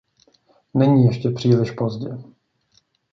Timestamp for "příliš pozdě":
1.29-2.17